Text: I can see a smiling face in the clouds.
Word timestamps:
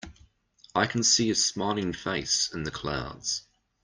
I 0.73 0.87
can 0.87 1.03
see 1.03 1.29
a 1.29 1.35
smiling 1.35 1.93
face 1.93 2.51
in 2.51 2.63
the 2.63 2.71
clouds. 2.71 3.43